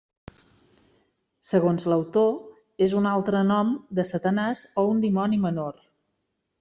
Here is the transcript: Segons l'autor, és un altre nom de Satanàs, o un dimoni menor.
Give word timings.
Segons 1.49 1.85
l'autor, 1.91 2.33
és 2.87 2.95
un 3.01 3.09
altre 3.11 3.43
nom 3.53 3.75
de 4.01 4.07
Satanàs, 4.13 4.65
o 4.85 4.87
un 4.95 5.05
dimoni 5.05 5.41
menor. 5.45 5.87